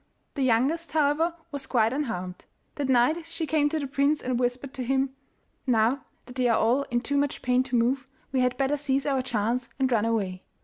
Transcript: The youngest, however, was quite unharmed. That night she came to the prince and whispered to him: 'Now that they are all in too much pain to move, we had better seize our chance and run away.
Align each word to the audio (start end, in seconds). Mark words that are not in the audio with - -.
The 0.33 0.41
youngest, 0.41 0.93
however, 0.93 1.35
was 1.51 1.67
quite 1.67 1.93
unharmed. 1.93 2.45
That 2.73 2.89
night 2.89 3.23
she 3.27 3.45
came 3.45 3.69
to 3.69 3.77
the 3.77 3.85
prince 3.85 4.19
and 4.23 4.39
whispered 4.39 4.73
to 4.73 4.83
him: 4.83 5.11
'Now 5.67 6.05
that 6.25 6.37
they 6.37 6.47
are 6.49 6.57
all 6.57 6.87
in 6.89 7.01
too 7.01 7.17
much 7.17 7.43
pain 7.43 7.61
to 7.61 7.75
move, 7.75 8.07
we 8.31 8.39
had 8.39 8.57
better 8.57 8.77
seize 8.77 9.05
our 9.05 9.21
chance 9.21 9.69
and 9.77 9.91
run 9.91 10.05
away. 10.05 10.41